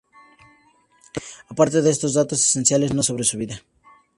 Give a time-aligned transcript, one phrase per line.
[1.51, 3.61] Aparte de estos datos esenciales no se sabe más sobre su vida.